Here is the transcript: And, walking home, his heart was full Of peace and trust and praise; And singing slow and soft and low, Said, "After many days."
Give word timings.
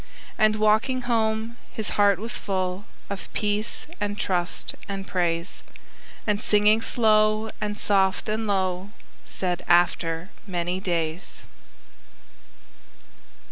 And, 0.35 0.55
walking 0.55 1.03
home, 1.03 1.57
his 1.71 1.89
heart 1.91 2.17
was 2.17 2.35
full 2.35 2.87
Of 3.07 3.31
peace 3.33 3.85
and 3.99 4.17
trust 4.17 4.73
and 4.89 5.05
praise; 5.05 5.61
And 6.25 6.41
singing 6.41 6.81
slow 6.81 7.51
and 7.61 7.77
soft 7.77 8.27
and 8.27 8.47
low, 8.47 8.89
Said, 9.27 9.63
"After 9.67 10.31
many 10.47 10.79
days." 10.79 11.43